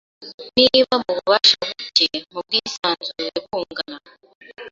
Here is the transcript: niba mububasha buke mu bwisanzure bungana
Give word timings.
niba 0.55 0.93
mububasha 1.03 1.61
buke 1.79 2.05
mu 2.31 2.39
bwisanzure 2.45 3.27
bungana 3.49 3.97